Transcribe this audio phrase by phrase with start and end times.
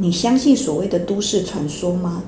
[0.00, 2.22] 你相信所谓的都市传说吗？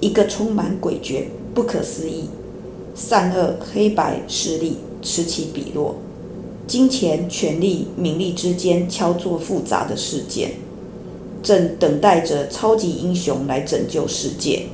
[0.00, 2.26] 一个充满诡谲、不可思议、
[2.94, 5.96] 善恶黑白势力此起彼落，
[6.68, 10.52] 金钱、权力、名利之间操作复杂的事件，
[11.42, 14.66] 正等待着超级英雄来拯救世界。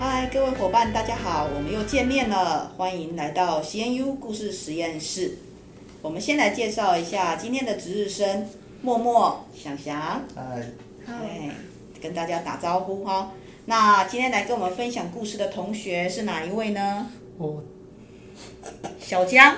[0.00, 5.38] 嗨，各位伙伴，大家好，我们又见面了，欢迎来到 CNU 故事实验室。
[6.00, 8.46] 我们先来介绍一下今天的值日生，
[8.80, 10.22] 默默、祥祥。
[10.36, 10.62] 嗨，
[11.04, 11.50] 嗨，
[12.00, 13.32] 跟大家打招呼哈。
[13.64, 17.08] 那今天来跟我们分享故事的同学是哪一位呢？
[17.36, 17.60] 我，
[19.00, 19.56] 小江，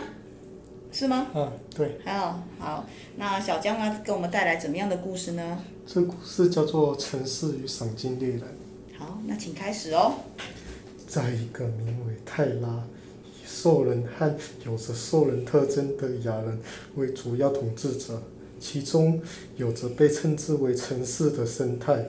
[0.90, 1.26] 是吗？
[1.34, 1.98] 嗯，对。
[2.02, 5.58] 还有，好，那小江啊，给我们带来怎么样的故事呢？
[5.86, 8.40] 这故事叫做《城市与赏金猎人》。
[9.00, 10.12] 好，那请开始哦。
[11.08, 12.84] 在一个名为泰拉，
[13.24, 14.30] 以兽人和
[14.66, 16.60] 有着兽人特征的亚人
[16.96, 18.22] 为主要统治者，
[18.60, 19.18] 其中
[19.56, 22.08] 有着被称之为城市的生态，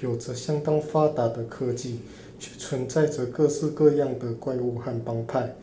[0.00, 2.00] 有着相当发达的科技，
[2.40, 5.54] 却存在着各式各样的怪物和帮派。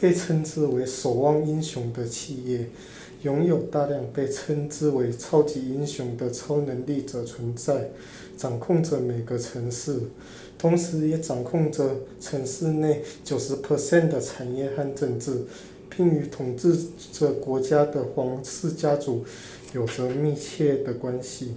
[0.00, 2.68] 被称之为守望英雄的企业，
[3.24, 7.88] 拥有大量被称之为超级英雄的超能力者存在。
[8.36, 9.98] 掌控着每个城市，
[10.58, 11.88] 同时也掌控着
[12.20, 15.44] 城市内九十 percent 的产业和政治，
[15.88, 16.76] 并与统治
[17.12, 19.24] 着国家的皇室家族
[19.72, 21.52] 有着密切的关系。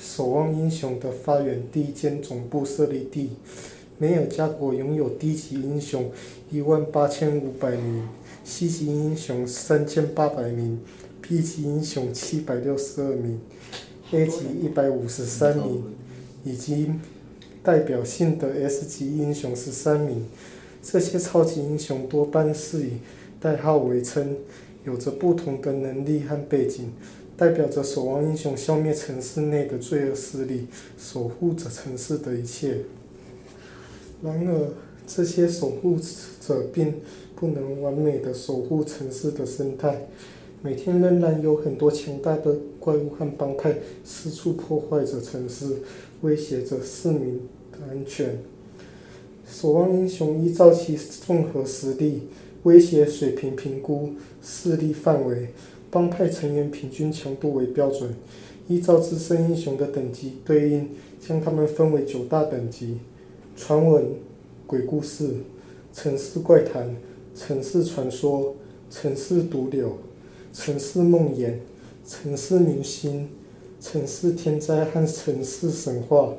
[0.00, 3.30] 守望英雄的发源地兼总部设立地，
[3.98, 6.10] 梅尔加国拥有低级英雄
[6.50, 8.08] 一万八千五百名
[8.44, 10.80] ，C 级英雄三千八百名
[11.20, 13.40] ，B 级英雄七百六十二名。
[14.12, 15.82] A 级一百五十三名，
[16.44, 16.88] 以及
[17.64, 20.26] 代表性的 S 级英雄十三名。
[20.82, 22.90] 这些超级英雄多半是以
[23.40, 24.36] 代号为称，
[24.84, 26.92] 有着不同的能力和背景，
[27.36, 30.66] 代表着守望英雄消灭城市内的罪恶势力，
[30.96, 32.82] 守护着城市的一切。
[34.22, 34.68] 然而，
[35.06, 35.98] 这些守护
[36.46, 36.94] 者并
[37.36, 40.06] 不能完美的守护城市的生态。
[40.62, 45.76] 每天仍然有很多强大的怪物和帮派四处破坏着城市，
[46.22, 47.40] 威胁着市民
[47.70, 48.38] 的安全。
[49.46, 52.22] 守望英雄依照其综合实力、
[52.62, 54.12] 威胁水平评估
[54.42, 55.48] 势力范围、
[55.90, 58.14] 帮派成员平均强度为标准，
[58.66, 60.88] 依照自身英雄的等级对应，
[61.20, 62.96] 将他们分为九大等级：
[63.54, 64.06] 传闻、
[64.66, 65.28] 鬼故事、
[65.92, 66.96] 城市怪谈、
[67.36, 68.54] 城市传说、
[68.90, 69.98] 城市毒瘤。
[70.56, 71.54] 城市梦魇、
[72.06, 73.28] 城市明星、
[73.80, 76.32] 城市天灾和城市神话，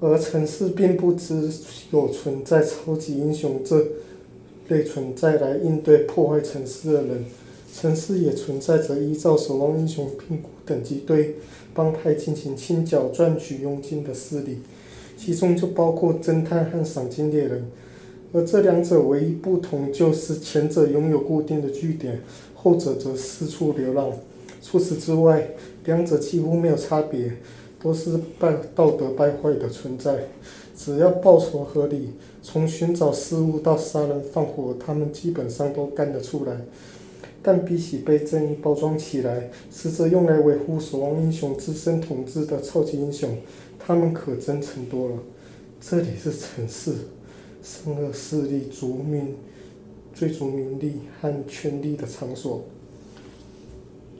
[0.00, 1.50] 而城市并不只
[1.92, 3.82] 有存在超级英雄这
[4.68, 7.24] 类存在来应对破坏城市的人，
[7.74, 11.36] 城市也存在着依照守望英雄评估等级对
[11.72, 14.58] 帮派进行清剿赚取佣金的势力，
[15.16, 17.64] 其中就包括侦探和赏金猎人，
[18.34, 22.20] 而这两者唯一不同就是前者拥有固定的据点。
[22.56, 24.10] 后者则四处流浪。
[24.60, 25.50] 除此之外，
[25.84, 27.34] 两者几乎没有差别，
[27.80, 30.24] 都是败道德败坏的存在。
[30.76, 36.56] 只要报酬合理，从寻找失物到杀人放火，他们基本上都干得出来。
[37.40, 43.36] 但比起被正义包装起来，实则用来维护守望英雄自身统治的超级英雄，
[43.78, 45.16] 他们可真诚多了。
[45.80, 46.92] 这里是城市，
[47.64, 49.34] 善恶势力逐名。
[50.16, 52.62] 追逐名利和权力的场所。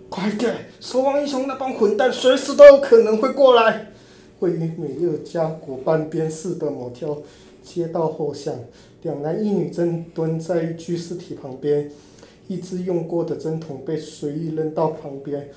[0.09, 0.53] 快点！
[0.81, 3.93] 守望英雄那帮混蛋随时都有可能会过来。
[4.41, 7.23] 位于美乐家国半边市的某条
[7.63, 8.53] 街道后巷，
[9.03, 11.89] 两男一女正蹲在一具尸体旁边，
[12.49, 15.49] 一只用过的针筒被随意扔到旁边，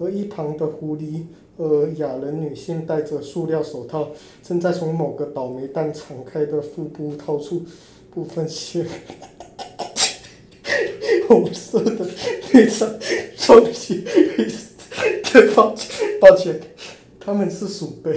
[0.00, 1.22] 而一旁的狐狸
[1.56, 4.08] 呃亚人女性戴着塑料手套，
[4.42, 7.64] 正在从某个倒霉蛋敞开的腹部掏出
[8.10, 8.86] 部分血。
[11.26, 12.06] 红色的
[12.52, 12.98] 内脏
[13.36, 14.02] 充血，
[15.32, 15.90] 对，抱歉，
[16.20, 16.60] 抱歉，
[17.18, 18.12] 他们是鼠辈。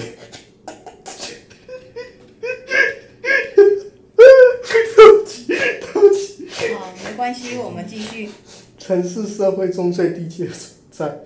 [3.56, 6.48] 对不起，对不起。
[6.76, 8.30] 好，没关系，我们继续。
[8.78, 10.50] 城市社会中最低阶
[10.92, 11.24] 在，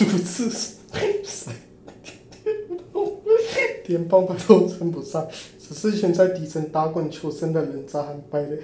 [0.00, 1.54] 如此闪，
[3.86, 5.28] 连帮派都称不上，
[5.60, 8.58] 只是现在底层打滚求生的人渣和败类。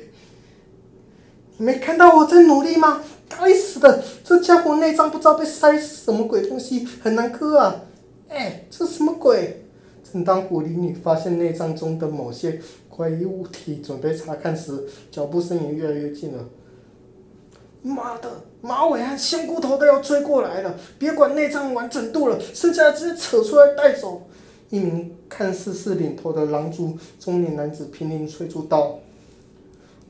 [1.57, 3.03] 你没看到我在努力吗？
[3.29, 7.85] 该死的，这家伙内脏不知道被塞什么鬼东西，很难割啊！
[8.29, 9.63] 哎，这什么鬼？
[10.13, 16.45] 正当狐狸女发现内脏中的某些怪异物体，准备查看时，脚步声也越来越近了。
[17.83, 18.31] 妈的，
[18.61, 20.77] 马尾和香菇头都要追过来了！
[20.99, 24.23] 别管内脏完整度了，剩下的直接扯出来带走。
[24.69, 28.99] 一名看似是领头的狼族中年男子拼命催促道：“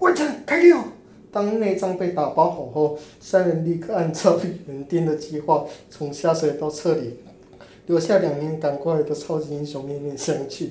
[0.01, 0.77] 完成，开溜！”
[1.33, 7.15] 当内脏被打包好后，三人立刻按照原定的计划从下水道撤离，
[7.87, 10.71] 留下两名赶过来的超级英雄面面相觑。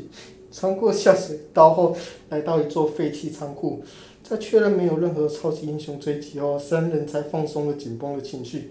[0.51, 1.95] 穿过下水道后，
[2.29, 3.81] 来到一座废弃仓库，
[4.29, 8.69] 在确认没有任何超级英雄追击后，三人才放松了紧绷的情绪。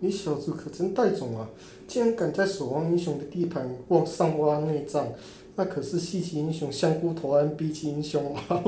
[0.00, 1.48] 你小子可真带种啊！
[1.86, 5.06] 竟然敢在守望英雄的地盘往上挖内脏！
[5.54, 8.62] 那可是 C 级英雄香菇头和 B 级英雄马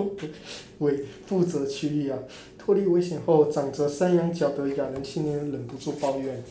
[0.78, 2.20] 尾负责区域啊！
[2.56, 6.44] 脱离危险后，长着山羊角的亚人青年忍不住抱怨：“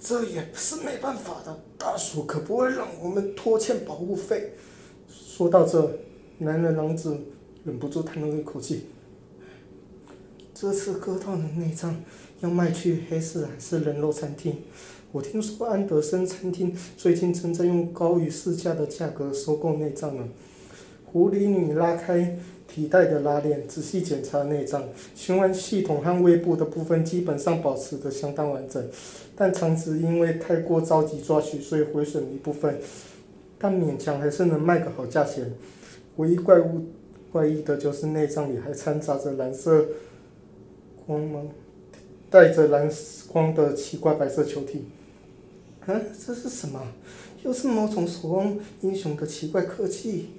[0.00, 4.54] 这也是没办法的，大叔可不会让我们拖欠保护费。”
[5.08, 5.98] 说到这，
[6.38, 7.16] 男人狼子
[7.64, 8.86] 忍不住叹了一口气
[10.52, 12.02] ：“这次割到的内脏
[12.40, 14.56] 要卖去黑市还是人肉餐厅？”
[15.12, 20.28] 我听说安德森餐厅最近正在用高于市价的价格收购内脏呢。
[21.04, 22.36] 狐狸女拉开
[22.66, 24.82] 提袋的拉链，仔细检查内脏，
[25.14, 28.84] 循环系统和胃部的部分基本上保持得相当完整，
[29.36, 32.80] 但肠子因为太过着急抓取，所以毁损了一部分，
[33.56, 35.52] 但勉强还是能卖个好价钱。
[36.16, 36.86] 唯一怪物
[37.32, 39.86] 怪异的就是内脏里还掺杂着蓝色
[41.06, 41.48] 光芒，
[42.30, 42.88] 带着蓝
[43.28, 44.84] 光的奇怪白色球体。
[45.86, 46.80] 嗯，这是什么？
[47.42, 50.30] 又是某种守望英雄的奇怪科技。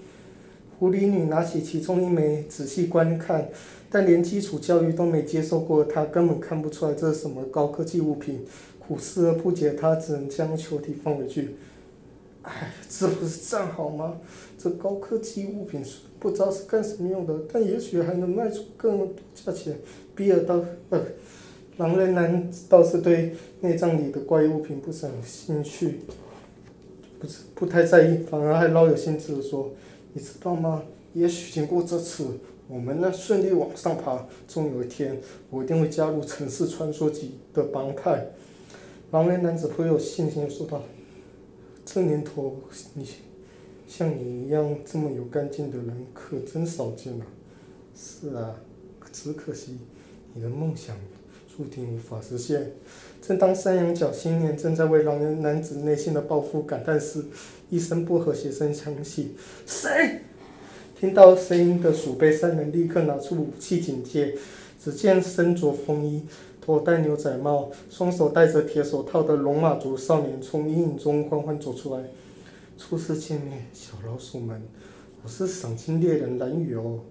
[0.77, 3.49] 狐狸女拿起其中一枚仔细观看，
[3.89, 8.45] 但连基础教育都没接受过，她根本看不出来这是什么高科技物品。
[8.79, 11.55] 苦思而不解，她只能将球体放回去。
[12.45, 14.17] 哎， 这不是正好吗？
[14.57, 15.83] 这高科技物品
[16.19, 19.77] 不知道是干什么用的，但也许还能卖出更多价钱。
[20.15, 21.01] 比尔道，呃。
[21.77, 25.99] 狼人男倒是对内脏里的怪物品不是很兴趣，
[27.19, 29.71] 不是不太在意，反而还饶有兴致地说
[30.15, 30.83] ：“你知道吗？
[31.11, 32.27] 也许经过这次，
[32.69, 35.19] 我们能顺利往上爬，终有一天，
[35.49, 38.25] 我一定会加入城市传说级的帮派。”
[39.11, 40.81] 狼人男子颇有信心地说道
[41.85, 42.59] ：“这年头，
[42.95, 43.07] 你
[43.87, 47.25] 像你一样这么有干劲的人可真少见啊
[47.95, 48.55] ！”“是啊，
[49.13, 49.77] 只可惜
[50.33, 50.97] 你的梦想。”
[51.55, 52.73] 注定无法实现。
[53.21, 57.23] 正当山羊角青年正在为狼人男子内心的报复感叹时，
[57.69, 59.35] 一声不和谐声响起
[59.65, 60.19] ：“谁？”
[60.99, 64.35] 听到声音的鼠辈三人立刻拿出武器警戒。
[64.83, 66.21] 只见身着风衣、
[66.65, 72.01] 头戴牛仔帽、双手戴着铁手套的龙马族少年从阴影中缓缓走出来。
[72.75, 74.59] 初次见面，小老鼠们，
[75.21, 77.01] 我是赏金猎人蓝雨哦。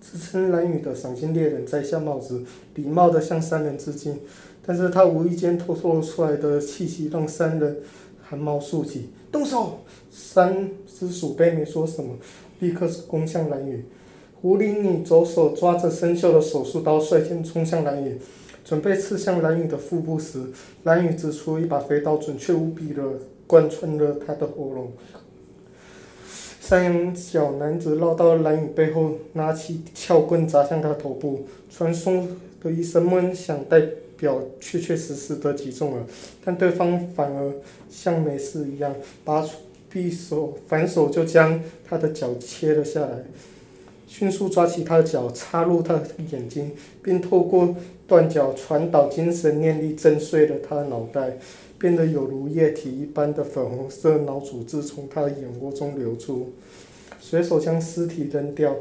[0.00, 2.42] 自称蓝雨的赏金猎人摘下帽子，
[2.74, 4.18] 礼貌地向三人致敬，
[4.66, 7.78] 但是他无意间透露出来的气息让三人
[8.20, 9.10] 汗毛竖起。
[9.30, 9.78] 动手！
[10.10, 12.16] 三只鼠辈没说什么，
[12.58, 13.84] 立刻攻向蓝雨。
[14.42, 18.18] 狐狸女左手抓着生锈的手术刀，率先冲向蓝雨，
[18.64, 20.40] 准备刺向蓝雨的腹部时，
[20.84, 23.02] 蓝雨指出一把飞刀，准确无比的
[23.46, 24.92] 贯穿了他的喉咙。
[26.60, 31.46] 山羊角男子绕到蓝雨背后，拿起撬棍砸向他头部。
[31.70, 32.26] 传送
[32.62, 33.82] 的一声闷响，代
[34.16, 36.06] 表确确实实的击中了，
[36.42, 37.52] 但对方反而
[37.90, 38.94] 像没事一样，
[39.24, 39.56] 拔出
[39.92, 43.24] 匕首，反手就将他的脚切了下来，
[44.06, 47.74] 迅速抓起他的脚，插入他的眼睛，并透过
[48.06, 51.38] 断脚传导精神念力，震碎了他的脑袋。
[51.76, 56.52] 变得有如液体一般的粉红色脑组织从他的眼窝中流出，
[57.20, 58.76] 随手将尸体扔掉。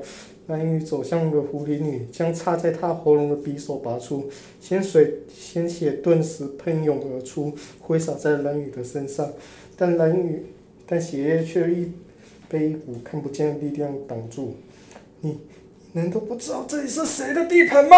[0.48, 4.30] 蓝羽走向了狐狸女，将插在她喉咙的匕首拔出，
[4.62, 9.34] 鲜水鲜血顿时喷涌而出，挥洒在蓝羽的身上。
[9.76, 10.46] 但蓝羽，
[10.86, 11.92] 但血液却一
[12.48, 14.54] 被一股看不见的力量挡住。
[15.24, 15.40] 你
[15.94, 17.96] 难道不知道这里是谁的地盘吗？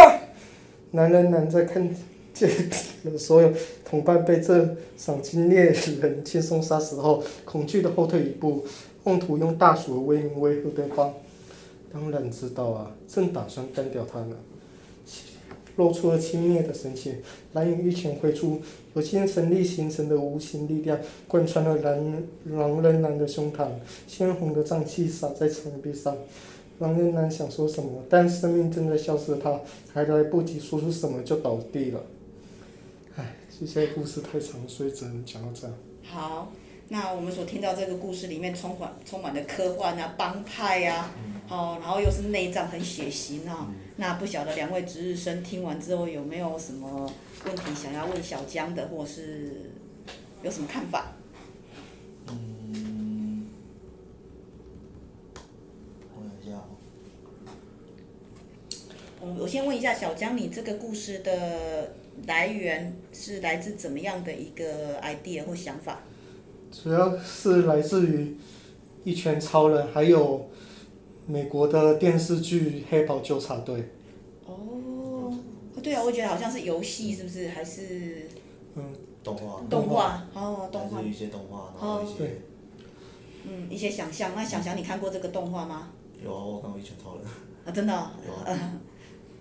[0.92, 1.94] 男人男在看。
[2.36, 2.50] 见
[3.04, 3.50] 了所有
[3.86, 8.66] 同伴被这赏金猎人轻松杀死后，恐惧的后退一步，
[9.06, 11.14] 妄图用大鼠的威名威吓对方。
[11.94, 14.36] 当然知道啊，正打算干掉他呢。
[15.78, 17.16] 露出了轻蔑的神情。
[17.54, 18.60] 蓝影一拳挥出，
[18.96, 23.70] 有精神力形成的无形力量贯穿了狼狼人男的胸膛，
[24.10, 26.18] 鲜红的脏器洒在墙壁上。
[26.80, 29.60] 狼人男想说什么，但生命正在消失的他
[29.94, 32.02] 还来不及说出什么就倒地了。
[33.16, 35.76] 唉，这些故事太长，所以只能讲到这样。
[36.04, 36.52] 好。
[36.88, 41.12] 那我们所听到这个故事里面充满充满了科幻啊，帮派啊，
[41.50, 43.74] 哦，然后又是内脏很血腥啊。
[43.96, 47.12] 那不晓得两位值日生听完之后有没有什么
[47.48, 49.72] 问题想要问小江的，或是
[50.44, 51.14] 有什么看法？
[52.28, 53.48] 嗯，
[56.16, 56.62] 我想一下。
[59.46, 61.94] 我我先问一下小江，你这个故事的
[62.26, 66.00] 来源是来自怎么样的一个 idea 或想法？
[66.72, 68.24] 主要是来自于
[69.04, 70.50] 《一拳超人》，还有
[71.28, 73.76] 美国的电视剧《黑袍纠察队》。
[74.48, 75.38] 哦，
[75.84, 77.50] 对啊，我觉得好像是游戏，是不是？
[77.50, 78.28] 还是？
[78.74, 78.84] 嗯，
[79.24, 79.62] 动画。
[79.70, 80.98] 动画，哦，动画。
[80.98, 82.18] 还是一些动画，然后一些。
[82.18, 82.42] 对。
[83.48, 84.32] 嗯，一些想象。
[84.36, 85.90] 那想想，你看过这个动画吗？
[86.24, 87.24] 有啊，我看过《一拳超人》。
[87.64, 87.94] 啊，真的？
[88.28, 88.74] 有啊。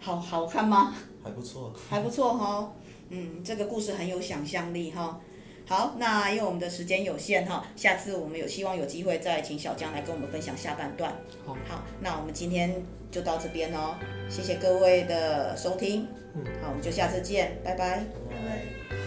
[0.04, 0.94] 好好看吗？
[1.22, 1.72] 还不错。
[1.88, 2.70] 还不错哈，
[3.08, 5.18] 嗯，这个故事很有想象力哈。
[5.66, 11.10] 好，那因为我们的时间有限哈，下次我们有希望有机会再请小江来跟我们分享下半段。
[11.46, 13.94] 好，好，那我们今天就到这边哦，
[14.28, 16.06] 谢谢各位的收听。
[16.34, 18.04] 嗯，好，我们就下次见，拜拜。
[18.28, 19.03] 拜拜。